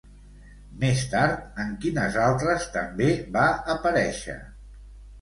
[0.83, 4.43] Més tard, en quines altres també va aparèixer?